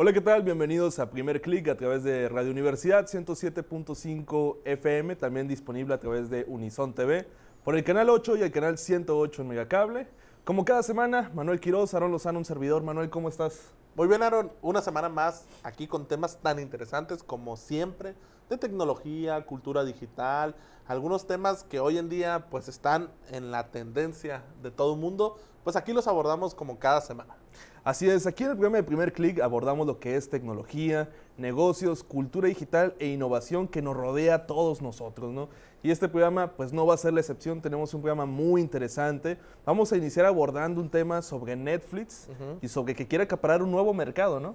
[0.00, 0.44] Hola, ¿qué tal?
[0.44, 6.30] Bienvenidos a Primer Click a través de Radio Universidad 107.5 FM, también disponible a través
[6.30, 7.26] de Unison TV,
[7.64, 10.06] por el canal 8 y el canal 108 en Megacable.
[10.44, 12.84] Como cada semana, Manuel Quiroz, Aaron Lozano, un servidor.
[12.84, 13.72] Manuel, ¿cómo estás?
[13.96, 14.52] Muy bien, Aaron.
[14.62, 18.14] Una semana más aquí con temas tan interesantes como siempre
[18.48, 20.54] de tecnología, cultura digital,
[20.86, 25.40] algunos temas que hoy en día pues están en la tendencia de todo el mundo,
[25.64, 27.34] pues aquí los abordamos como cada semana.
[27.84, 31.08] Así es, aquí en el programa de Primer Click abordamos lo que es tecnología,
[31.38, 35.48] negocios, cultura digital e innovación que nos rodea a todos nosotros, ¿no?
[35.82, 39.38] Y este programa pues no va a ser la excepción, tenemos un programa muy interesante.
[39.64, 42.28] Vamos a iniciar abordando un tema sobre Netflix
[42.60, 44.54] y sobre que quiere acaparar un nuevo mercado, ¿no?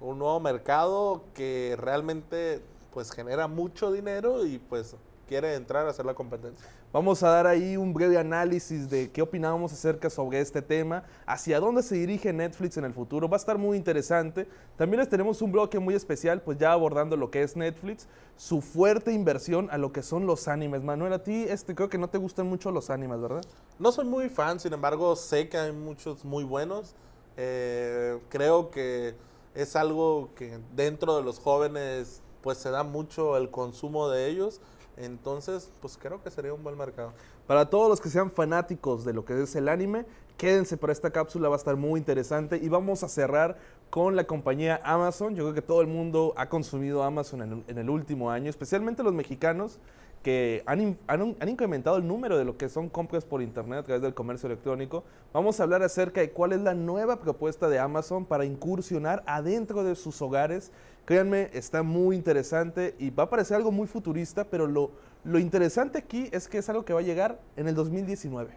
[0.00, 2.62] Un nuevo mercado que realmente
[2.94, 4.96] pues genera mucho dinero y pues
[5.30, 6.68] quiere entrar a hacer la competencia.
[6.92, 11.60] Vamos a dar ahí un breve análisis de qué opinamos acerca sobre este tema, hacia
[11.60, 13.28] dónde se dirige Netflix en el futuro.
[13.28, 14.48] Va a estar muy interesante.
[14.76, 18.60] También les tenemos un bloque muy especial, pues ya abordando lo que es Netflix, su
[18.60, 20.82] fuerte inversión a lo que son los animes.
[20.82, 23.42] Manuel, a ti este, creo que no te gustan mucho los animes, ¿verdad?
[23.78, 26.96] No soy muy fan, sin embargo sé que hay muchos muy buenos.
[27.36, 29.14] Eh, creo que
[29.54, 34.60] es algo que dentro de los jóvenes pues se da mucho el consumo de ellos.
[35.00, 37.12] Entonces, pues creo que sería un buen mercado.
[37.46, 40.04] Para todos los que sean fanáticos de lo que es el anime,
[40.36, 42.58] quédense para esta cápsula, va a estar muy interesante.
[42.62, 43.56] Y vamos a cerrar
[43.88, 45.34] con la compañía Amazon.
[45.34, 49.02] Yo creo que todo el mundo ha consumido Amazon en en el último año, especialmente
[49.02, 49.78] los mexicanos
[50.22, 54.02] que han, han, incrementado el número de lo que son compras por internet a través
[54.02, 55.02] del comercio electrónico.
[55.32, 59.82] Vamos a hablar acerca de cuál es la nueva propuesta de Amazon para incursionar adentro
[59.82, 60.72] de sus hogares.
[61.06, 64.90] Créanme, está muy interesante y va a parecer algo muy futurista, pero lo,
[65.24, 68.50] lo interesante aquí es que es algo que va a llegar en el 2019.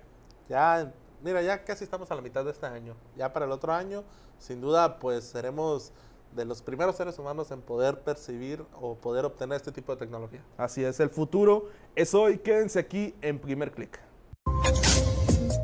[0.50, 0.92] Ya,
[1.24, 2.96] mira, ya casi estamos a la mitad de este año.
[3.16, 4.04] Ya para el otro año,
[4.38, 5.94] sin duda, pues seremos
[6.36, 10.44] de los primeros seres humanos en poder percibir o poder obtener este tipo de tecnología.
[10.58, 12.40] Así es, el futuro es hoy.
[12.40, 14.00] Quédense aquí en primer clic.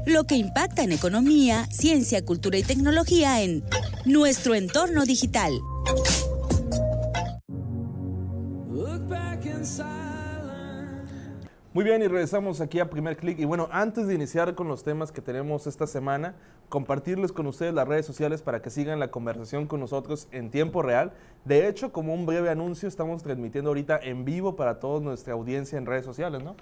[0.06, 3.64] Lo que impacta en economía, ciencia, cultura y tecnología en
[4.06, 5.52] nuestro entorno digital.
[11.72, 13.38] Muy bien, y regresamos aquí a Primer Click.
[13.38, 16.34] Y bueno, antes de iniciar con los temas que tenemos esta semana,
[16.68, 20.82] compartirles con ustedes las redes sociales para que sigan la conversación con nosotros en tiempo
[20.82, 21.14] real.
[21.46, 25.78] De hecho, como un breve anuncio, estamos transmitiendo ahorita en vivo para toda nuestra audiencia
[25.78, 26.56] en redes sociales, ¿no?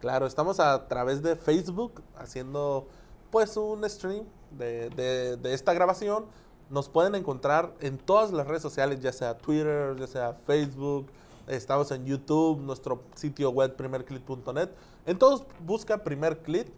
[0.00, 2.88] Claro, estamos a través de Facebook haciendo
[3.30, 6.24] pues un stream de, de, de esta grabación.
[6.70, 11.10] Nos pueden encontrar en todas las redes sociales, ya sea Twitter, ya sea Facebook,
[11.46, 14.70] Estamos en YouTube, nuestro sitio web primerclip.net.
[15.04, 16.68] En todos busca primer clip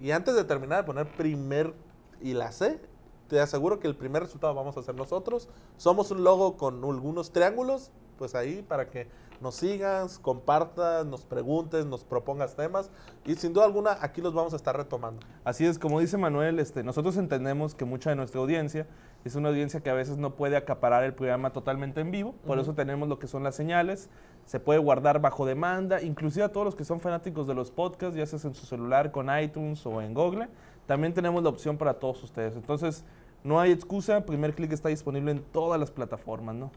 [0.00, 1.74] y antes de terminar de poner primer
[2.22, 2.80] y la C,
[3.28, 5.48] te aseguro que el primer resultado vamos a hacer nosotros.
[5.76, 9.06] Somos un logo con algunos triángulos, pues ahí para que
[9.42, 12.90] nos sigas, compartas, nos preguntes, nos propongas temas
[13.26, 15.20] y sin duda alguna aquí los vamos a estar retomando.
[15.44, 18.86] Así es, como dice Manuel, este, nosotros entendemos que mucha de nuestra audiencia
[19.28, 22.58] es una audiencia que a veces no puede acaparar el programa totalmente en vivo, por
[22.58, 24.08] eso tenemos lo que son las señales,
[24.44, 28.16] se puede guardar bajo demanda, inclusive a todos los que son fanáticos de los podcasts,
[28.16, 30.48] ya sea en su celular con iTunes o en Google,
[30.86, 32.54] también tenemos la opción para todos ustedes.
[32.54, 33.04] Entonces,
[33.42, 36.70] no hay excusa, primer clic está disponible en todas las plataformas, ¿no?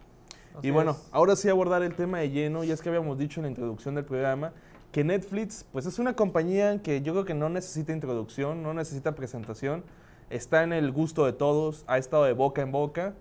[0.62, 3.44] y bueno, ahora sí abordar el tema de lleno, y es que habíamos dicho en
[3.44, 4.52] la introducción del programa
[4.92, 9.14] que Netflix, pues es una compañía que yo creo que no necesita introducción, no necesita
[9.14, 9.84] presentación,
[10.30, 13.14] está en el gusto de todos, ha estado de boca en boca,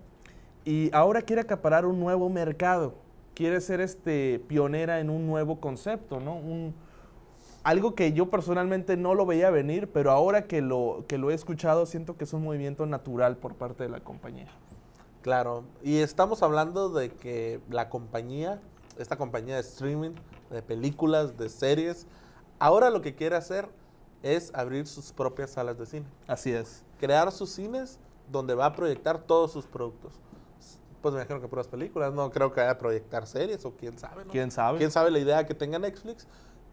[0.65, 2.93] y ahora quiere acaparar un nuevo mercado,
[3.33, 6.35] quiere ser este pionera en un nuevo concepto, ¿no?
[6.35, 6.73] Un,
[7.63, 11.33] algo que yo personalmente no lo veía venir, pero ahora que lo, que lo he
[11.33, 14.47] escuchado siento que es un movimiento natural por parte de la compañía.
[15.21, 18.61] Claro, y estamos hablando de que la compañía,
[18.97, 20.11] esta compañía de streaming,
[20.49, 22.07] de películas, de series,
[22.57, 23.67] ahora lo que quiere hacer
[24.23, 26.05] es abrir sus propias salas de cine.
[26.27, 26.83] Así es.
[26.99, 27.99] Crear sus cines
[28.31, 30.13] donde va a proyectar todos sus productos.
[31.01, 33.97] Pues me imagino que puras películas, no creo que vaya a proyectar series o quién
[33.97, 34.31] sabe, ¿no?
[34.31, 34.77] ¿Quién sabe?
[34.77, 36.27] ¿Quién sabe la idea que tenga Netflix?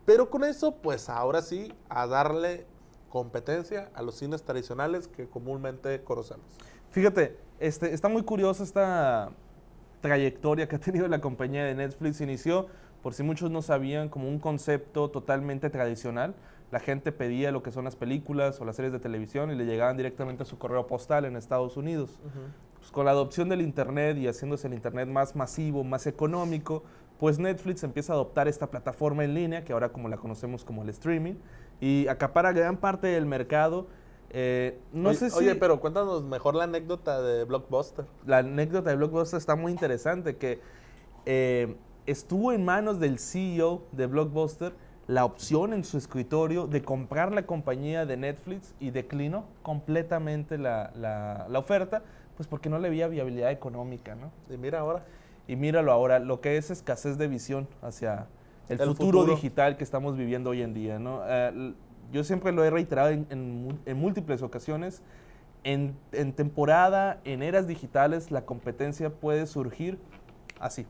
[0.05, 2.67] Pero con eso, pues ahora sí, a darle
[3.09, 6.45] competencia a los cines tradicionales que comúnmente conocemos.
[6.91, 9.31] Fíjate, este, está muy curiosa esta
[10.01, 12.21] trayectoria que ha tenido la compañía de Netflix.
[12.21, 12.67] Inició,
[13.03, 16.35] por si muchos no sabían, como un concepto totalmente tradicional.
[16.71, 19.65] La gente pedía lo que son las películas o las series de televisión y le
[19.67, 22.19] llegaban directamente a su correo postal en Estados Unidos.
[22.79, 26.83] pues con la adopción del Internet y haciéndose el Internet más masivo, más económico,
[27.19, 30.83] pues Netflix empieza a adoptar esta plataforma en línea, que ahora como la conocemos como
[30.83, 31.35] el streaming,
[31.81, 33.87] y acapara gran parte del mercado
[34.31, 35.39] Eh, no oye, sé si...
[35.39, 38.05] Oye, pero cuéntanos mejor la anécdota de Blockbuster.
[38.27, 40.61] La anécdota de Blockbuster está muy interesante, que
[41.27, 41.77] eh,
[42.07, 44.73] estuvo en manos del CEO de Blockbuster
[45.07, 50.91] la opción en su escritorio de comprar la compañía de Netflix y declinó completamente la,
[50.97, 52.03] la- la oferta,
[52.37, 54.31] pues porque no le veía viabilidad económica, ¿no?
[54.53, 55.05] Y mira ahora.
[55.49, 58.27] Y míralo ahora, lo que es escasez de visión hacia
[58.69, 59.35] el, El futuro, futuro.
[59.37, 61.21] digital que estamos viviendo hoy en día, ¿no?
[61.25, 61.73] Eh,
[62.13, 65.03] yo siempre lo he reiterado en, en en múltiples ocasiones.
[65.63, 69.99] En, en temporada, en eras digitales, la competencia puede surgir
[70.61, 70.87] así,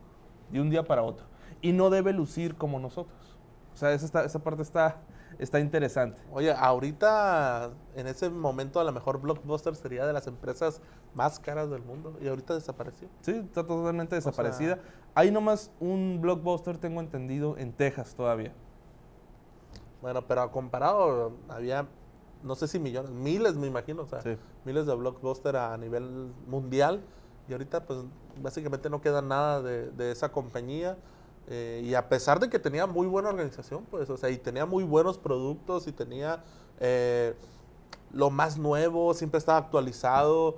[0.51, 1.27] de un día para otro.
[1.63, 3.36] Y no debe lucir como nosotros.
[3.77, 4.97] O sea, esa, está- esa parte está,
[5.39, 6.19] está interesante.
[6.33, 10.81] Oye, ahorita, en ese momento, a lo mejor Blockbuster sería de las empresas
[11.15, 13.07] más caras del mundo y ahorita desapareció.
[13.21, 14.79] Sí, está totalmente sea- desaparecida.
[15.15, 18.55] Hay nomás un blockbuster, tengo entendido, en Texas todavía.
[20.01, 21.87] Bueno, pero comparado, había,
[22.43, 24.39] no sé si millones, miles me imagino, o sea, Sí.
[24.65, 27.03] miles de Blockbuster a nivel mundial.
[27.47, 28.01] Y ahorita, pues,
[28.41, 30.97] básicamente no queda nada de, de esa compañía.
[31.49, 34.67] Eh, y a pesar de que tenía muy buena organización, pues, o sea, y tenía
[34.67, 36.43] muy buenos productos y tenía
[36.81, 37.35] eh,
[38.13, 40.57] lo más nuevo, siempre estaba actualizado,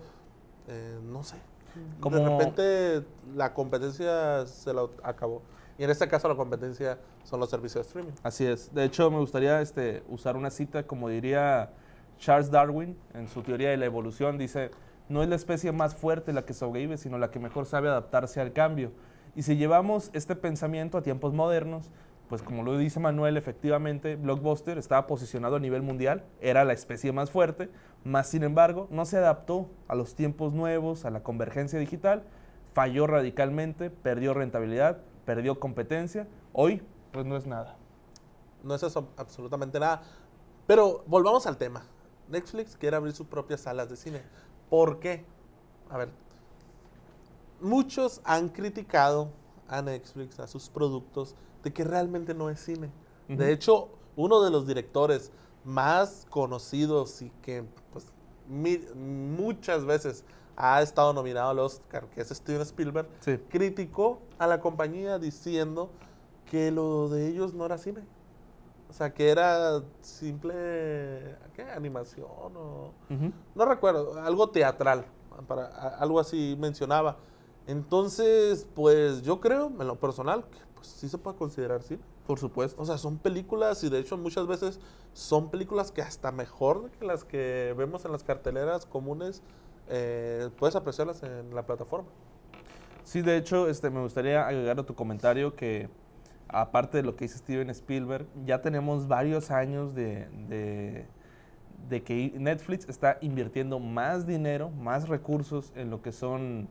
[0.67, 1.37] eh, no sé.
[2.00, 5.43] Como- De repente la competencia se lo acabó.
[5.79, 8.12] Y en este caso la competencia son los servicios de streaming.
[8.23, 8.75] Así es.
[8.75, 11.70] De hecho, me gustaría este, usar una cita, como diría
[12.19, 14.38] Charles Darwin en su teoría de la evolución.
[14.38, 14.70] Dice,
[15.08, 18.41] no es la especie más fuerte la que sobrevive, sino la que mejor sabe adaptarse
[18.41, 18.91] al cambio.
[19.34, 21.90] Y si llevamos este pensamiento a tiempos modernos,
[22.28, 27.12] pues como lo dice Manuel, efectivamente, Blockbuster estaba posicionado a nivel mundial, era la especie
[27.12, 27.70] más fuerte,
[28.04, 32.25] más sin embargo, no se adaptó a los tiempos nuevos, a la convergencia digital,
[32.75, 36.28] falló radicalmente, perdió rentabilidad, perdió competencia.
[36.52, 36.82] Hoy,
[37.12, 37.76] pues no es nada.
[38.62, 40.02] No es eso absolutamente nada.
[40.66, 41.82] Pero volvamos al tema.
[42.28, 44.22] Netflix quiere abrir sus propias salas de cine.
[44.69, 45.24] ¿Por qué?
[45.88, 46.10] A ver,
[47.60, 49.31] muchos han criticado
[49.69, 52.90] a Netflix, a sus productos, de que realmente no es cine.
[53.28, 55.31] De hecho, uno de los directores
[55.64, 58.06] más conocidos y que pues,
[58.49, 60.25] mi- muchas veces
[60.56, 63.38] ha estado nominado al Oscar, que es Steven Spielberg, Sí.
[63.50, 65.90] criticó a la compañía diciendo
[66.50, 68.00] que lo de ellos no era cine.
[68.88, 71.62] O sea, que era simple ¿qué?
[71.76, 72.26] animación
[72.56, 72.93] o
[73.55, 75.05] no recuerdo, algo teatral,
[75.46, 75.66] para,
[75.99, 77.19] algo así mencionaba.
[77.69, 82.00] Entonces, pues yo creo, en lo personal, que pues sí se puede considerar cine.
[82.26, 82.81] Por supuesto.
[82.81, 84.81] O sea, son películas y de hecho muchas veces
[85.12, 89.43] son películas que hasta mejor que las que vemos en las carteleras comunes,
[89.88, 92.09] eh, puedes apreciarlas en la plataforma.
[93.05, 95.91] Sí, de hecho, este, me gustaría agregar a tu comentario que,
[96.49, 101.06] aparte de lo que dice Steven Spielberg, ya tenemos varios años de, de,
[101.91, 106.69] de que Netflix está invirtiendo más dinero, más recursos en lo que son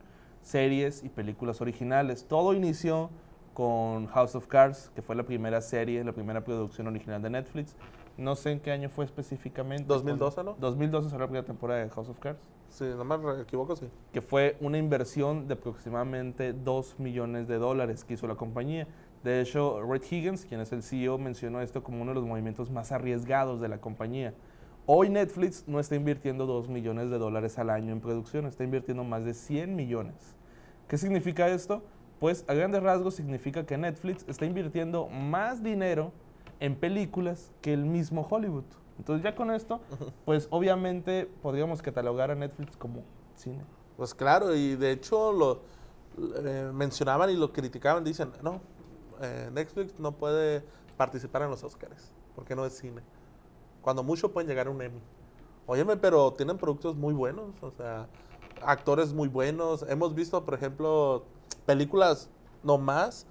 [0.47, 2.25] series y películas originales.
[2.25, 3.09] Todo inició
[3.53, 7.75] con House of Cards, que fue la primera serie, la primera producción original de Netflix.
[8.17, 9.83] No sé en qué año fue específicamente.
[9.85, 10.55] 2012, ¿no?
[10.59, 12.39] 2012 fue la primera temporada de House of Cards
[12.69, 13.87] Si no me equivoco, sí.
[14.13, 18.87] que fue una inversión de aproximadamente 2 millones de dólares que hizo la compañía.
[19.23, 22.71] De hecho, Red Higgins, quien es el CEO, mencionó esto como uno de los movimientos
[22.71, 24.33] más arriesgados de la compañía.
[24.85, 29.03] Hoy Netflix no está invirtiendo 2 millones de dólares al año en producción, está invirtiendo
[29.03, 30.36] más de 100 millones.
[30.87, 31.83] ¿Qué significa esto?
[32.19, 36.11] Pues a grandes rasgos significa que Netflix está invirtiendo más dinero
[36.59, 38.63] en películas que el mismo Hollywood.
[38.97, 39.81] Entonces ya con esto,
[40.25, 43.03] pues obviamente podríamos catalogar a Netflix como
[43.35, 43.63] cine.
[43.97, 45.61] Pues claro, y de hecho lo
[46.43, 48.61] eh, mencionaban y lo criticaban, dicen, no,
[49.21, 50.63] eh, Netflix no puede
[50.95, 53.01] participar en los Oscars, porque no es cine.
[53.81, 55.01] Cuando mucho pueden llegar a un Emmy.
[55.65, 58.07] Óyeme, pero tienen productos muy buenos, o sea,
[58.63, 59.83] actores muy buenos.
[59.87, 61.25] Hemos visto, por ejemplo,
[61.65, 62.29] películas
[62.63, 63.25] nomás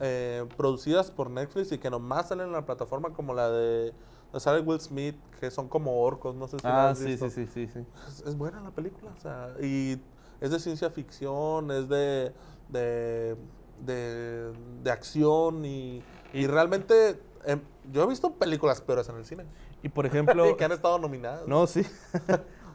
[0.00, 3.92] eh, producidas por Netflix y que nomás salen en la plataforma como la de,
[4.38, 7.28] sale Will Smith, que son como orcos, no sé si la Ah, has sí, visto.
[7.30, 7.86] sí, sí, sí, sí.
[8.08, 10.00] Es, es buena la película, o sea, y
[10.40, 12.32] es de ciencia ficción, es de,
[12.68, 13.36] de,
[13.80, 17.60] de, de acción y, y realmente em,
[17.92, 19.44] yo he visto películas peores en el cine
[19.82, 21.46] Y por ejemplo, que han estado nominadas.
[21.46, 21.82] no, sí.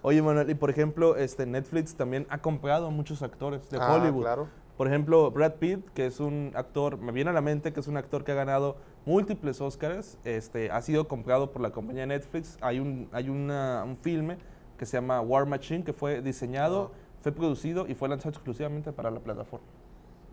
[0.08, 3.94] Oye, Manuel, y por ejemplo, este Netflix también ha comprado a muchos actores de Ah,
[3.94, 4.22] Hollywood.
[4.22, 4.48] claro.
[4.78, 7.88] Por ejemplo, Brad Pitt, que es un actor, me viene a la mente que es
[7.90, 12.58] un actor que ha ganado múltiples Oscars, este, ha sido comprado por la compañía Netflix.
[12.62, 14.38] Hay un, hay una- un filme
[14.78, 19.12] que se llama War Machine, que fue diseñado, fue producido y fue lanzado exclusivamente para
[19.12, 19.68] la plataforma.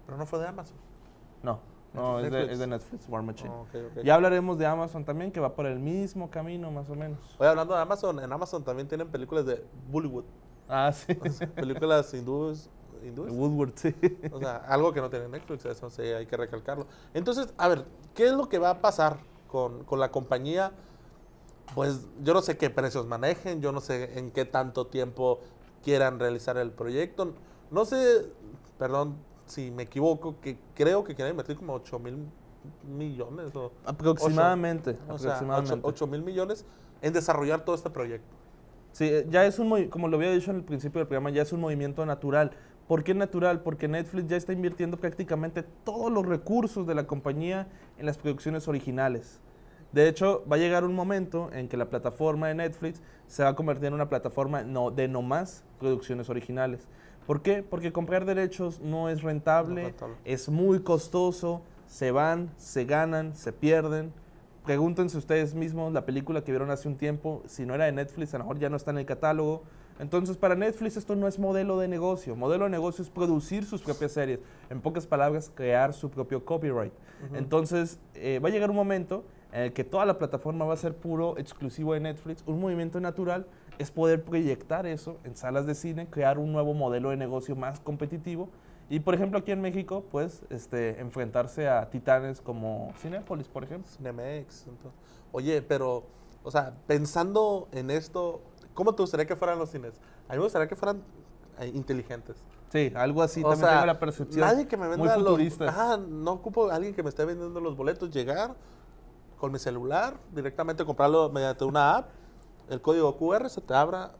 [0.07, 0.77] Pero no fue de Amazon.
[1.43, 1.59] No,
[1.95, 2.53] No, es de, Netflix.
[2.53, 3.51] es de Netflix, War Machine.
[3.51, 4.03] Oh, ok.
[4.03, 7.19] Ya hablaremos de Amazon también, que va por el mismo camino, más o menos.
[7.39, 10.25] Oye, hablando de Amazon, en Amazon también tienen películas de Bollywood.
[10.69, 11.15] Ah, sí.
[11.55, 12.69] películas hindúes.
[13.05, 13.33] hindúes.
[13.33, 13.95] Woodward, sí.
[14.33, 16.89] O sea, algo que no tiene Netflix, eso sí hay que recalcarlo.
[17.15, 17.85] Entonces, a ver,
[18.15, 20.73] ¿qué es lo que va a pasar con, con la compañía?
[21.77, 25.41] Pues yo no sé qué precios manejen, yo no sé en qué tanto tiempo
[25.85, 27.35] quieran realizar el proyecto.
[27.71, 28.27] No sé,
[28.79, 32.27] perdón si me equivoco, que creo que quieren invertir como 8 mil
[32.97, 34.97] millones o, Aproximadamente.
[35.09, 35.81] o sea, aproximadamente.
[35.83, 36.65] 8 mil millones
[37.03, 38.35] en desarrollar todo este proyecto.
[38.93, 41.43] Sí, eh, ya es un, como lo había dicho en el principio del programa, ya
[41.43, 42.53] es un movimiento natural.
[42.87, 43.61] ¿Por qué natural?
[43.61, 47.67] Porque Netflix ya está invirtiendo prácticamente todos los recursos de la compañía
[47.99, 49.41] en las producciones originales.
[49.93, 53.51] De hecho, va a llegar un momento en que la plataforma de Netflix se va
[53.51, 56.89] a convertir en una plataforma no, de no más producciones originales.
[57.27, 57.63] ¿Por qué?
[57.63, 60.17] Porque comprar derechos no es rentable, No es rentable.
[60.25, 64.13] es muy costoso, se van, se ganan, se pierden.
[64.65, 68.35] Pregúntense ustedes mismos la película que vieron hace un tiempo, si no era de Netflix,
[68.35, 69.63] a lo mejor ya no está en el catálogo.
[70.01, 72.35] Entonces, para Netflix esto no es modelo de negocio.
[72.35, 74.41] Modelo de negocio es producir sus propias series.
[74.69, 76.93] En pocas palabras, crear su propio copyright.
[77.35, 80.77] Entonces, eh, va a llegar un momento en el que toda la plataforma va a
[80.77, 82.43] ser puro exclusivo de Netflix.
[82.47, 83.47] Un movimiento natural
[83.79, 87.81] es poder proyectar eso en salas de cine, crear un nuevo modelo de negocio más
[87.81, 88.49] competitivo.
[88.91, 93.91] Y, por ejemplo, aquí en México, pues, este, enfrentarse a titanes como Cinépolis, por ejemplo.
[93.91, 94.67] Cinemex.
[94.67, 95.01] entonces.
[95.33, 96.05] Oye, pero,
[96.43, 98.43] o sea, pensando en esto,
[98.75, 99.95] ¿cómo te gustaría que fueran los cines?
[100.29, 101.03] A mí me gustaría que fueran
[101.59, 102.37] eh, inteligentes.
[102.69, 104.41] Sí, algo así o también sea, tengo la percepción.
[104.41, 105.25] nadie que me muy venda los...
[105.25, 105.67] futurista.
[105.69, 108.55] Ah, no ocupo a alguien que me esté vendiendo los boletos, llegar
[109.39, 112.09] con mi celular, directamente comprarlo mediante una app,
[112.69, 114.13] el código QR se te abra.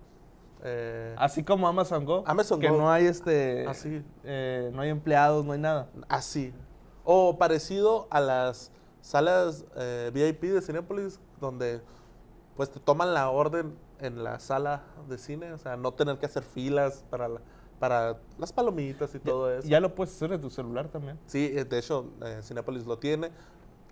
[0.63, 2.23] eh, Así como Amazon Go.
[2.27, 2.77] Amazon que Go.
[2.79, 3.67] no hay este.
[3.67, 4.03] Así.
[4.25, 5.89] eh, no hay empleados, no hay nada.
[6.09, 6.53] Así.
[7.05, 8.71] O parecido a las
[9.01, 11.83] salas eh, VIP de Cinépolis, donde
[12.57, 16.27] pues te toman la orden en la sala de cine, o sea, no tener que
[16.27, 17.41] hacer filas para, la-
[17.79, 19.69] para las palomitas y todo eso.
[19.69, 21.19] Ya lo puedes hacer de tu celular también.
[21.27, 23.31] Sí, eh, de hecho, eh, Cinépolis lo tiene.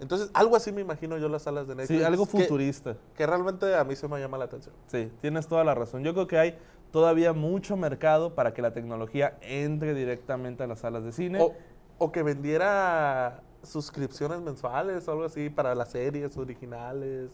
[0.02, 2.00] Entonces, algo así me imagino yo las salas de Netflix.
[2.00, 2.96] Sí, algo futurista.
[3.16, 4.74] Que, realmente a mí se me llama la atención.
[4.88, 6.02] Sí, tienes toda la razón.
[6.02, 6.58] Yo creo que hay
[6.90, 11.40] todavía mucho mercado para que la tecnología entre directamente a las salas de cine.
[11.40, 11.54] O,
[11.98, 17.30] o que vendiera suscripciones mensuales o algo así para las series originales.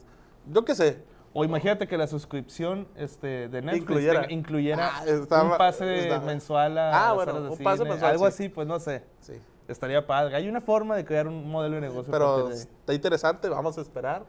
[0.52, 1.02] Yo qué sé.
[1.32, 4.90] O imagínate que la suscripción este, de Netflix Incluyera.
[4.92, 7.90] Ah, estaba- un pase estaba- mensual a Ah, las bueno, salas de un pase cine,
[7.90, 8.28] mensual, Algo sí.
[8.28, 9.02] así, pues no sé.
[9.20, 9.34] Sí.
[9.68, 10.34] Estaría padre.
[10.34, 12.10] Hay una forma de crear un modelo de negocio.
[12.10, 14.24] Pero está interesante, vamos a esperar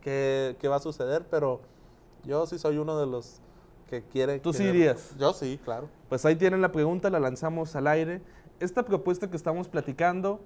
[0.00, 1.60] qué, qué va a suceder, pero
[2.24, 3.40] yo sí soy uno de los
[3.88, 4.40] que quiere...
[4.40, 5.14] ¿Tú sí irías?
[5.18, 5.88] Yo sí, claro.
[6.08, 8.22] Pues ahí tienen la pregunta, la lanzamos al aire.
[8.58, 10.40] Esta propuesta que estamos platicando,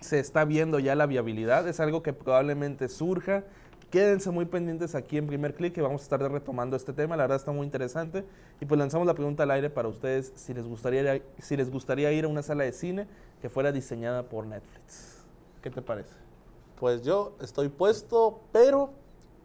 [0.00, 3.44] se está viendo ya la viabilidad, es algo que probablemente surja.
[3.90, 7.22] Quédense muy pendientes aquí en primer clic que vamos a estar retomando este tema, la
[7.22, 8.22] verdad está muy interesante.
[8.60, 12.12] Y pues lanzamos la pregunta al aire para ustedes si les gustaría, si les gustaría
[12.12, 13.06] ir a una sala de cine
[13.40, 15.24] que fuera diseñada por Netflix.
[15.62, 16.12] ¿Qué te parece?
[16.78, 18.90] Pues yo estoy puesto, pero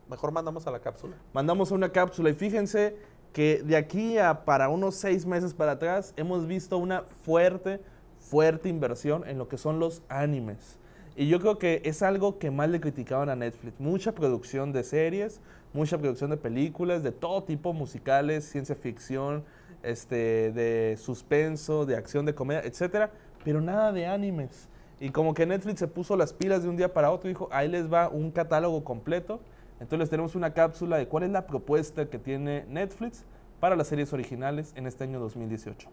[0.09, 1.15] mejor mandamos a la cápsula.
[1.31, 2.97] mandamos una cápsula y fíjense
[3.31, 7.79] que de aquí a para unos seis meses para atrás hemos visto una fuerte,
[8.19, 10.77] fuerte inversión en lo que son los animes.
[11.15, 13.79] Y yo creo que es algo que más le criticaban a Netflix.
[13.79, 15.41] Mucha producción de series,
[15.71, 19.43] mucha producción de películas, de todo tipo, musicales, ciencia ficción,
[19.83, 23.11] este, de suspenso, de acción, de comedia, etcétera,
[23.43, 24.69] pero nada de animes.
[24.99, 27.47] Y como que Netflix se puso las pilas de un día para otro y dijo,
[27.51, 29.39] ahí les va un catálogo completo.
[29.73, 33.25] Entonces les tenemos una cápsula de cuál es la propuesta que tiene Netflix
[33.59, 35.89] para las series originales en este año 2018.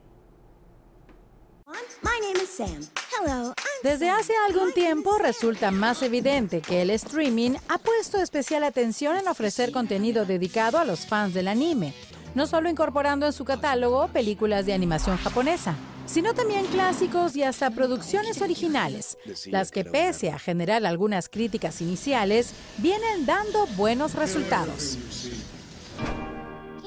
[3.82, 4.18] Desde Sam.
[4.18, 9.72] hace algún tiempo resulta más evidente que el streaming ha puesto especial atención en ofrecer
[9.72, 11.94] contenido dedicado a los fans del anime,
[12.34, 17.70] no solo incorporando en su catálogo películas de animación japonesa, sino también clásicos y hasta
[17.70, 24.98] producciones originales, las que pese a generar algunas críticas iniciales, vienen dando buenos resultados.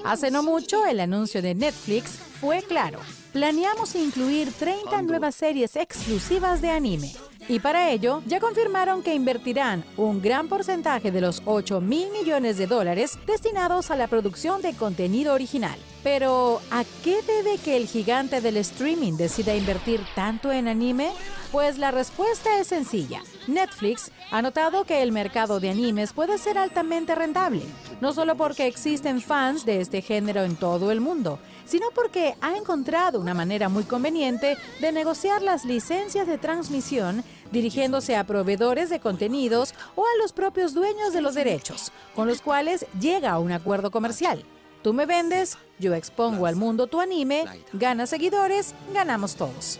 [0.03, 3.00] Hace no mucho, el anuncio de Netflix fue claro.
[3.31, 7.13] Planeamos incluir 30 nuevas series exclusivas de anime.
[7.48, 12.57] Y para ello, ya confirmaron que invertirán un gran porcentaje de los 8 mil millones
[12.57, 15.79] de dólares destinados a la producción de contenido original.
[16.03, 21.12] Pero, ¿a qué debe que el gigante del streaming decida invertir tanto en anime?
[21.51, 23.22] Pues la respuesta es sencilla.
[23.48, 27.62] Netflix ha notado que el mercado de animes puede ser altamente rentable,
[28.01, 32.57] no solo porque existen fans de este género en todo el mundo, sino porque ha
[32.57, 39.00] encontrado una manera muy conveniente de negociar las licencias de transmisión dirigiéndose a proveedores de
[39.00, 43.51] contenidos o a los propios dueños de los derechos, con los cuales llega a un
[43.51, 44.43] acuerdo comercial.
[44.84, 49.80] Tú me vendes, yo expongo al mundo tu anime, ganas seguidores, ganamos todos.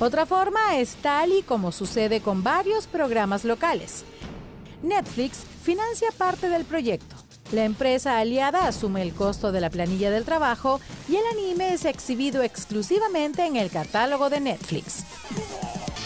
[0.00, 4.04] Otra forma es tal y como sucede con varios programas locales.
[4.82, 7.14] Netflix financia parte del proyecto.
[7.52, 11.84] La empresa aliada asume el costo de la planilla del trabajo y el anime es
[11.84, 15.04] exhibido exclusivamente en el catálogo de Netflix.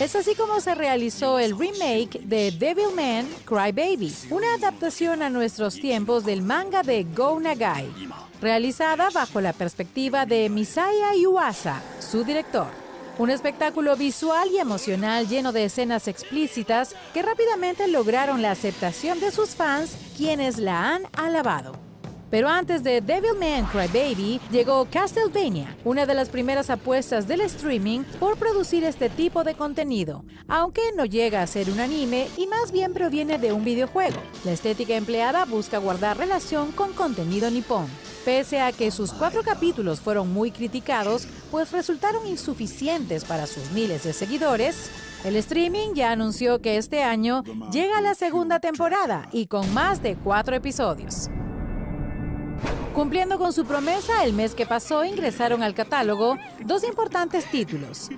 [0.01, 6.25] Es así como se realizó el remake de Devilman Crybaby, una adaptación a nuestros tiempos
[6.25, 7.91] del manga de Go Nagai,
[8.41, 12.69] realizada bajo la perspectiva de Misaya Yuasa, su director.
[13.19, 19.33] Un espectáculo visual y emocional lleno de escenas explícitas que rápidamente lograron la aceptación de
[19.33, 21.88] sus fans, quienes la han alabado.
[22.31, 28.37] Pero antes de Devilman Crybaby llegó Castlevania, una de las primeras apuestas del streaming por
[28.37, 32.93] producir este tipo de contenido, aunque no llega a ser un anime y más bien
[32.93, 34.21] proviene de un videojuego.
[34.45, 37.87] La estética empleada busca guardar relación con contenido nipón.
[38.25, 44.05] Pese a que sus cuatro capítulos fueron muy criticados, pues resultaron insuficientes para sus miles
[44.05, 44.91] de seguidores,
[45.25, 47.43] el streaming ya anunció que este año
[47.73, 51.29] llega la segunda temporada y con más de cuatro episodios.
[52.99, 58.09] Cumpliendo con su promesa, el mes que pasó ingresaron al catálogo dos importantes títulos.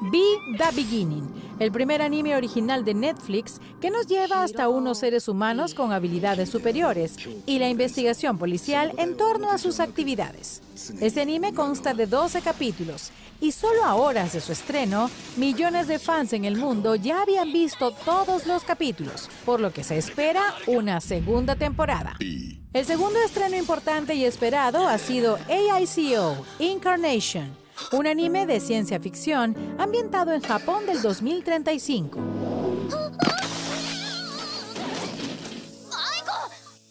[0.00, 5.28] Be The Beginning, el primer anime original de Netflix que nos lleva hasta unos seres
[5.28, 10.62] humanos con habilidades superiores y la investigación policial en torno a sus actividades.
[11.00, 15.98] Este anime consta de 12 capítulos y solo a horas de su estreno, millones de
[15.98, 20.54] fans en el mundo ya habían visto todos los capítulos, por lo que se espera
[20.66, 22.16] una segunda temporada.
[22.20, 29.56] El segundo estreno importante y esperado ha sido AICO, Incarnation, un anime de ciencia ficción
[29.78, 32.20] ambientado en Japón del 2035.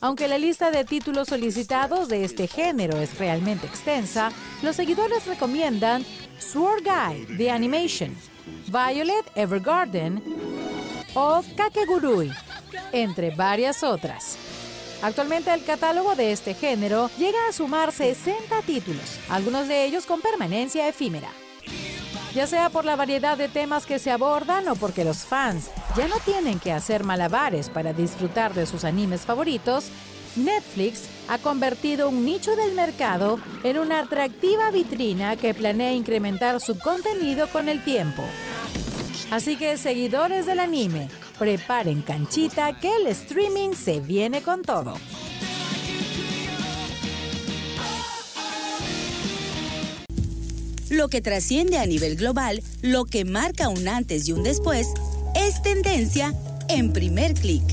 [0.04, 6.06] Aunque la lista de títulos solicitados de este género es realmente extensa, los seguidores recomiendan
[6.40, 8.14] Sword Guy The Animation,
[8.68, 10.22] Violet Evergarden
[11.14, 12.32] o Kakegurui,
[12.92, 14.38] entre varias otras.
[15.04, 20.22] Actualmente el catálogo de este género llega a sumar 60 títulos, algunos de ellos con
[20.22, 21.28] permanencia efímera.
[22.34, 26.08] Ya sea por la variedad de temas que se abordan o porque los fans ya
[26.08, 29.90] no tienen que hacer malabares para disfrutar de sus animes favoritos,
[30.38, 36.80] Netflix ha convertido un nicho del mercado en una atractiva vitrina que planea incrementar su
[36.80, 38.24] contenido con el tiempo.
[39.32, 41.10] Así que seguidores del anime,
[41.44, 44.94] preparen canchita que el streaming se viene con todo.
[50.90, 54.88] Lo que trasciende a nivel global, lo que marca un antes y un después,
[55.36, 56.34] es tendencia
[56.70, 57.64] en primer clic.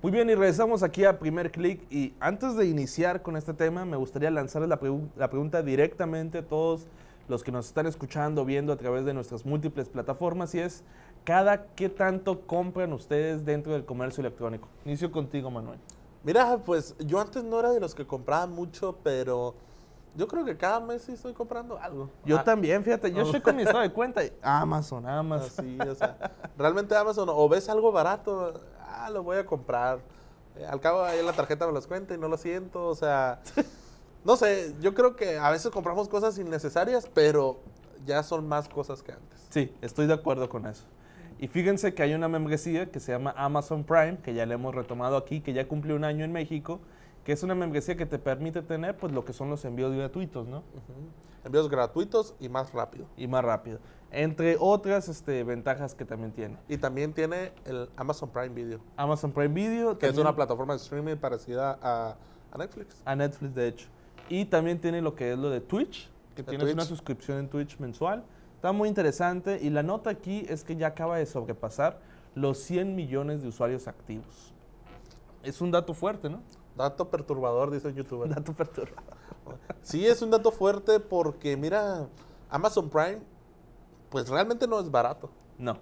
[0.00, 1.80] Muy bien, y regresamos aquí a primer clic.
[1.90, 6.38] Y antes de iniciar con este tema, me gustaría lanzarles la, pregu- la pregunta directamente
[6.38, 6.82] a todos
[7.28, 10.84] los que nos están escuchando, viendo a través de nuestras múltiples plataformas, y es,
[11.24, 14.68] ¿cada qué tanto compran ustedes dentro del comercio electrónico?
[14.84, 15.78] Inicio contigo, Manuel.
[16.22, 19.54] Mira, pues yo antes no era de los que compraban mucho, pero
[20.16, 22.10] yo creo que cada mes sí estoy comprando algo.
[22.24, 24.24] Yo Ah, también, fíjate, yo estoy con mi estado de cuenta.
[24.24, 25.66] y Amazon, Amazon.
[25.80, 26.16] Así, o sea,
[26.56, 29.98] realmente Amazon, o ves algo barato, ah, lo voy a comprar.
[30.56, 33.40] Eh, al cabo ahí la tarjeta me los cuenta y no lo siento, o sea,
[34.26, 37.60] no sé, yo creo que a veces compramos cosas innecesarias, pero
[38.04, 39.46] ya son más cosas que antes.
[39.50, 40.84] Sí, estoy de acuerdo con eso.
[41.38, 44.74] Y fíjense que hay una membresía que se llama Amazon Prime, que ya le hemos
[44.74, 46.80] retomado aquí, que ya cumplió un año en México,
[47.22, 50.48] que es una membresía que te permite tener pues lo que son los envíos gratuitos,
[50.48, 50.64] ¿no?
[51.44, 53.06] Envíos gratuitos y más rápido.
[53.16, 53.78] Y más rápido.
[54.10, 56.56] Entre otras este, ventajas que también tiene.
[56.68, 60.78] Y también tiene el Amazon Prime Video, Amazon Prime Video, que es una plataforma de
[60.78, 62.16] streaming parecida a,
[62.50, 63.00] a Netflix.
[63.04, 63.88] a Netflix de hecho.
[64.28, 67.78] Y también tiene lo que es lo de Twitch, que tienes una suscripción en Twitch
[67.78, 68.24] mensual.
[68.54, 72.00] Está muy interesante y la nota aquí es que ya acaba de sobrepasar
[72.34, 74.52] los 100 millones de usuarios activos.
[75.42, 76.42] Es un dato fuerte, ¿no?
[76.76, 78.28] Dato perturbador, dice un youtuber.
[78.28, 79.16] Dato perturbador.
[79.80, 82.08] Sí, es un dato fuerte porque, mira,
[82.50, 83.20] Amazon Prime,
[84.10, 85.30] pues realmente no es barato.
[85.56, 85.78] No,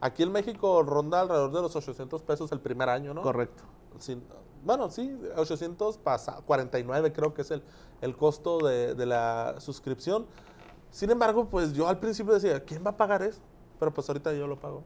[0.00, 3.22] Aquí en México ronda alrededor de los 800 pesos el primer año, ¿no?
[3.22, 3.64] correcto.
[4.64, 7.62] Bueno, sí, 800 pasa, 49 creo que es el,
[8.00, 10.26] el costo de, de la suscripción.
[10.90, 13.40] Sin embargo, pues yo al principio decía, ¿quién va a pagar eso?
[13.78, 14.82] Pero pues ahorita yo lo pago.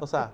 [0.00, 0.32] O sea,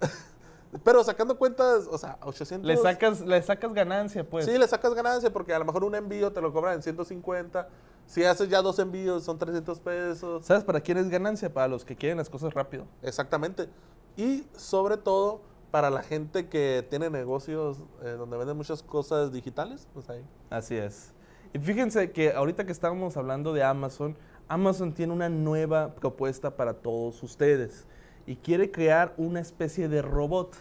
[0.84, 2.66] pero sacando cuentas, o sea, 800...
[2.66, 4.44] Le sacas, le sacas ganancia, pues.
[4.44, 7.68] Sí, le sacas ganancia porque a lo mejor un envío te lo cobran en 150.
[8.06, 10.44] Si haces ya dos envíos, son 300 pesos.
[10.44, 11.52] ¿Sabes para quién es ganancia?
[11.52, 12.86] Para los que quieren las cosas rápido.
[13.02, 13.68] Exactamente.
[14.16, 19.86] Y sobre todo para la gente que tiene negocios eh, donde venden muchas cosas digitales,
[19.92, 20.24] pues ahí.
[20.50, 21.12] Así es.
[21.52, 24.16] Y fíjense que ahorita que estábamos hablando de Amazon,
[24.48, 27.86] Amazon tiene una nueva propuesta para todos ustedes
[28.26, 30.56] y quiere crear una especie de robot.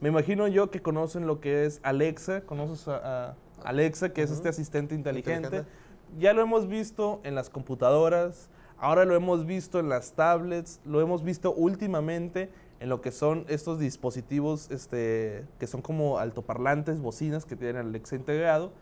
[0.00, 4.30] Me imagino yo que conocen lo que es Alexa, conoces a, a Alexa, que es
[4.30, 5.46] este asistente inteligente.
[5.46, 5.70] Inteligente.
[6.18, 11.00] Ya lo hemos visto en las computadoras, ahora lo hemos visto en las tablets, lo
[11.00, 17.44] hemos visto últimamente en lo que son estos dispositivos este, que son como altoparlantes, bocinas
[17.44, 18.72] que tienen Alexa integrado.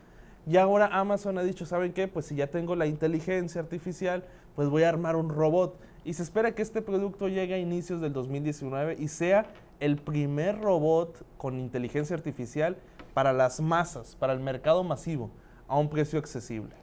[0.46, 2.06] Y ahora Amazon ha dicho, ¿saben qué?
[2.06, 5.78] Pues si ya tengo la inteligencia artificial, pues voy a armar un robot.
[6.04, 9.46] Y se espera que este producto llegue a inicios del 2019 y sea
[9.80, 12.76] el primer robot con inteligencia artificial
[13.12, 15.30] para las masas, para el mercado masivo,
[15.68, 16.74] a un precio accesible.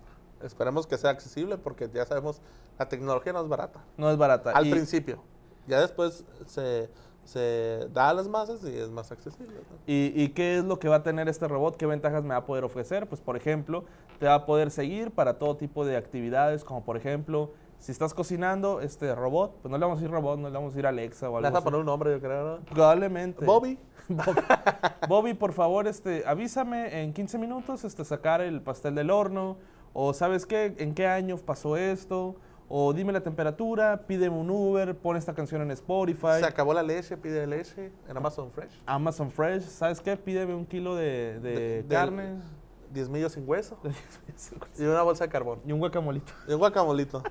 [0.42, 2.42] Esperemos que sea accesible porque ya sabemos,
[2.78, 3.80] la tecnología no es barata.
[3.98, 4.52] No es barata.
[4.52, 5.20] Al Y- principio.
[5.68, 6.90] Ya después se,
[7.24, 9.54] se da a las masas y es más accesible.
[9.56, 9.78] ¿no?
[9.88, 11.78] ¿Y, y qué es lo que va a tener este robot?
[11.78, 13.08] ¿Qué ventajas me va a poder ofrecer?
[13.08, 13.86] Pues, por ejemplo,
[14.20, 18.14] te va a poder seguir para todo tipo de actividades, como por ejemplo, si estás
[18.14, 20.88] cocinando, este robot, pues no le vamos a decir robot, no le vamos a decir
[20.88, 21.66] Alexa o Le algo así.
[21.66, 22.66] poner un nombre, yo creo, ¿no?
[22.66, 23.44] Probablemente.
[23.46, 23.78] Bobby.
[24.10, 24.42] Bobby,
[25.10, 29.58] Bobby, por favor, este, avísame en 15 minutos este, sacar el pastel del horno.
[29.94, 30.74] O ¿sabes qué?
[30.78, 32.36] ¿En qué año pasó esto?
[32.70, 36.40] O dime la temperatura, pídeme un Uber, pon esta canción en Spotify.
[36.40, 38.82] Se acabó la leche, pide leche en Amazon Fresh.
[38.86, 40.18] Amazon Fresh, ¿sabes qué?
[40.18, 42.38] Pídeme un kilo de, de De- carne.
[42.94, 43.80] Diez millos sin hueso.
[44.78, 45.60] y una bolsa de carbón.
[45.66, 46.32] y un guacamolito.
[46.48, 47.24] Y un guacamolito.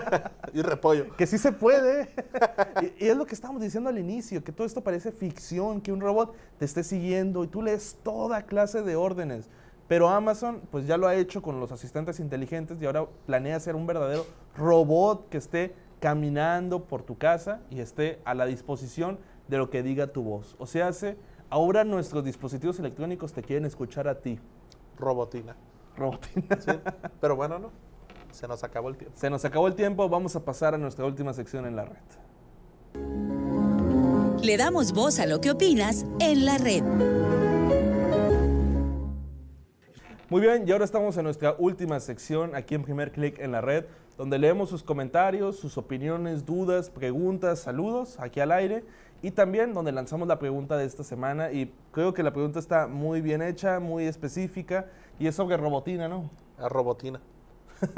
[0.54, 1.14] y repollo.
[1.16, 2.08] Que sí se puede.
[2.98, 5.92] y, y es lo que estábamos diciendo al inicio, que todo esto parece ficción, que
[5.92, 9.50] un robot te esté siguiendo y tú lees toda clase de órdenes.
[9.92, 13.76] Pero Amazon, pues ya lo ha hecho con los asistentes inteligentes y ahora planea hacer
[13.76, 14.24] un verdadero
[14.56, 19.82] robot que esté caminando por tu casa y esté a la disposición de lo que
[19.82, 20.56] diga tu voz.
[20.58, 21.18] O sea, hace,
[21.50, 24.40] ahora nuestros dispositivos electrónicos te quieren escuchar a ti.
[24.96, 25.56] Robotina.
[25.94, 26.58] Robotina.
[26.58, 26.72] ¿sí?
[27.20, 27.70] Pero bueno, no.
[28.30, 29.14] Se nos acabó el tiempo.
[29.18, 31.98] Se nos acabó el tiempo, vamos a pasar a nuestra última sección en la red.
[34.42, 36.82] Le damos voz a lo que opinas en la red.
[40.32, 43.60] Muy bien, y ahora estamos en nuestra última sección aquí en Primer Click en la
[43.60, 43.84] red,
[44.16, 48.82] donde leemos sus comentarios, sus opiniones, dudas, preguntas, saludos aquí al aire
[49.20, 52.86] y también donde lanzamos la pregunta de esta semana y creo que la pregunta está
[52.86, 54.86] muy bien hecha, muy específica
[55.18, 56.30] y es sobre robotina, ¿no?
[56.56, 57.20] A robotina.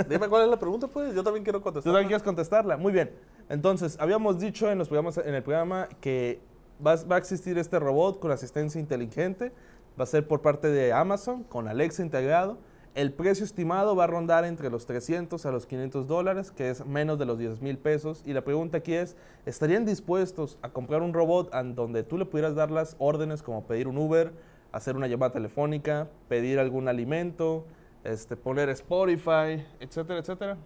[0.09, 1.15] Dime cuál es la pregunta, pues.
[1.15, 1.93] Yo también quiero ¿Tú contestar.
[1.93, 2.77] también quieres contestarla?
[2.77, 3.13] Muy bien.
[3.49, 6.41] Entonces, habíamos dicho en, los programas, en el programa que
[6.85, 9.53] va, va a existir este robot con asistencia inteligente.
[9.99, 12.59] Va a ser por parte de Amazon, con Alexa integrado.
[12.97, 16.85] El precio estimado va a rondar entre los 300 a los 500 dólares, que es
[16.85, 18.23] menos de los 10 mil pesos.
[18.25, 22.25] Y la pregunta aquí es, ¿estarían dispuestos a comprar un robot en donde tú le
[22.25, 24.33] pudieras dar las órdenes como pedir un Uber,
[24.73, 27.65] hacer una llamada telefónica, pedir algún alimento,
[28.03, 30.57] este, poner Spotify, etcétera, etcétera?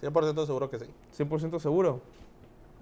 [0.00, 0.86] 100% seguro que sí.
[1.18, 2.00] 100% seguro.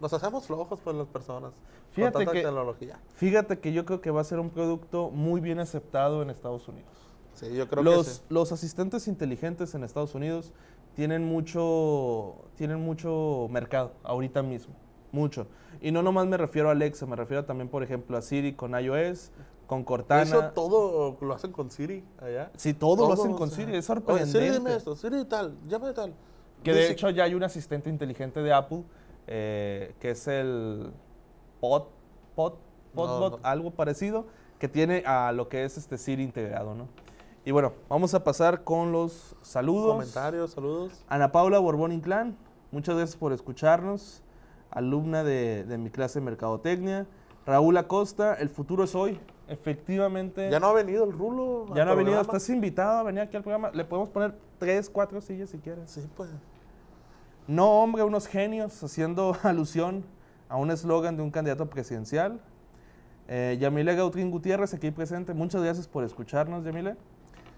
[0.00, 1.52] Nos hacemos flojos por las personas.
[1.92, 2.98] Fíjate con tanta que- tecnología.
[3.14, 6.68] Fíjate que yo creo que va a ser un producto muy bien aceptado en Estados
[6.68, 6.88] Unidos.
[7.34, 8.20] Sí, yo creo Los, que sí.
[8.28, 10.52] los asistentes inteligentes en Estados Unidos
[10.94, 14.74] tienen mucho, tienen mucho mercado ahorita mismo.
[15.12, 15.46] Mucho.
[15.80, 18.78] Y no nomás me refiero a Alexa, me refiero también, por ejemplo, a Siri con
[18.78, 19.30] iOS,
[19.66, 20.22] con Cortana.
[20.22, 22.50] hecho, todo lo hacen con Siri allá.
[22.56, 24.32] Sí, todo, lo hacen o con sea, Siri, es Oye, sorprendente.
[24.38, 24.96] Siri, dime esto.
[24.96, 25.56] Siri tal.
[25.66, 26.14] Llama de tal.
[26.62, 28.82] Que de Dice- hecho ya hay un asistente inteligente de Apple,
[29.28, 30.90] eh, que es el
[31.60, 31.84] Pod,
[32.34, 32.54] Pod,
[32.94, 33.44] Podbot, No, no.
[33.44, 34.26] algo parecido,
[34.58, 36.88] que tiene a lo que es este Siri integrado, ¿no?
[37.44, 39.92] Y bueno, vamos a pasar con los saludos.
[39.92, 41.04] Comentarios, saludos.
[41.08, 42.36] Ana Paula Borbón Inclán,
[42.72, 44.22] muchas gracias por escucharnos,
[44.70, 47.06] alumna de, de mi clase de Mercadotecnia.
[47.46, 49.18] Raúl Acosta, el futuro es hoy.
[49.46, 51.66] Efectivamente, Ya no ha venido el rulo.
[51.74, 52.20] ya no ha venido, programa?
[52.38, 53.70] estás invitado a venir aquí al programa.
[53.72, 55.90] Le podemos poner tres, cuatro sillas si quieres.
[55.90, 56.28] Sí, pues.
[57.48, 60.04] No, hombre, unos genios, haciendo alusión
[60.50, 62.40] a un eslogan de un candidato presidencial.
[63.26, 66.96] Eh, Yamile Gautrín Gutiérrez, aquí presente, muchas gracias por escucharnos, Yamile.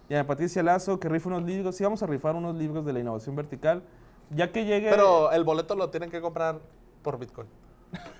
[0.09, 1.75] Y a Patricia Lazo, que rifa unos libros.
[1.75, 3.83] Sí, vamos a rifar unos libros de la innovación vertical.
[4.31, 4.91] Ya que llegue.
[4.91, 6.61] Pero el boleto lo tienen que comprar
[7.03, 7.49] por Bitcoin.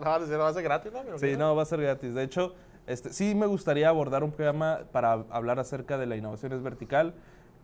[0.00, 1.18] no, no, va a ser gratis, ¿no?
[1.18, 2.14] Sí, no, va a ser gratis.
[2.14, 2.54] De hecho,
[2.86, 7.14] este, sí me gustaría abordar un programa para hablar acerca de la innovación vertical,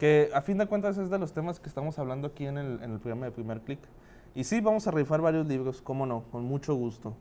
[0.00, 2.82] que a fin de cuentas es de los temas que estamos hablando aquí en el,
[2.82, 3.80] en el programa de Primer Click.
[4.34, 7.14] Y sí, vamos a rifar varios libros, cómo no, con mucho gusto.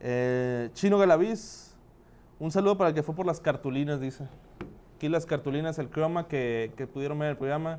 [0.00, 1.76] Eh, Chino Galaviz,
[2.38, 4.26] un saludo para el que fue por las cartulinas, dice.
[4.96, 7.78] Aquí las cartulinas, el croma que, que pudieron ver en el programa,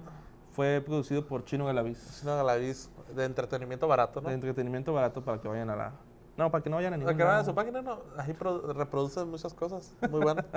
[0.51, 2.21] fue producido por Chino Galaviz.
[2.23, 4.29] Una Galaviz de entretenimiento barato, ¿no?
[4.29, 5.93] De entretenimiento barato para que vayan a la...
[6.37, 7.99] No, para que no vayan a ningún Para que vayan a su página, no.
[8.17, 9.95] Ahí pro- reproducen muchas cosas.
[10.09, 10.45] Muy buenas.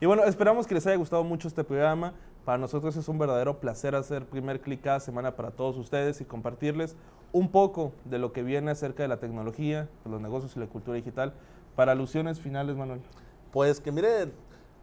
[0.00, 2.14] Y bueno, esperamos que les haya gustado mucho este programa.
[2.44, 6.24] Para nosotros es un verdadero placer hacer primer clic cada semana para todos ustedes y
[6.24, 6.94] compartirles
[7.32, 10.68] un poco de lo que viene acerca de la tecnología, de los negocios y la
[10.68, 11.32] cultura digital.
[11.74, 13.00] Para alusiones finales, Manuel.
[13.50, 14.32] Pues que miren,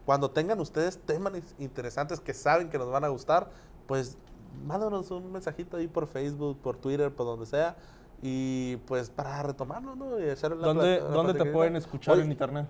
[0.06, 3.50] cuando tengan ustedes temas interesantes que saben que nos van a gustar,
[3.88, 4.18] pues
[4.66, 7.78] mándanos un mensajito ahí por Facebook, por Twitter, por donde sea.
[8.22, 10.20] Y pues para retomarlo, ¿no?
[10.20, 12.68] Y la ¿Dónde, ¿dónde te pueden escuchar en internet?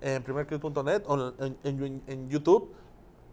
[0.00, 2.72] En primerclick.net o en, en- en YouTube.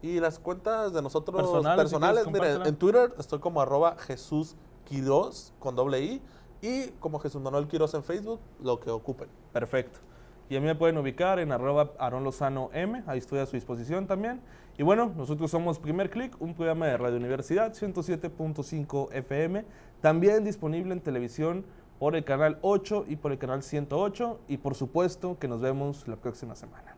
[0.01, 2.69] Y las cuentas de nosotros Personales, personales, si quieres, miren, compártela.
[2.69, 6.21] en Twitter estoy como arroba Jesús Quiroz con doble I.
[6.61, 9.27] Y como Jesús Manuel Quiroz en Facebook, lo que ocupen.
[9.51, 9.99] Perfecto.
[10.49, 13.55] Y a mí me pueden ubicar en arroba Aaron Lozano M, ahí estoy a su
[13.55, 14.41] disposición también.
[14.77, 19.65] Y bueno, nosotros somos Primer Click, un programa de Radio Universidad 107.5 FM,
[20.01, 21.65] también disponible en televisión
[21.99, 24.39] por el canal 8 y por el canal 108.
[24.47, 26.92] Y por supuesto que nos vemos la próxima semana.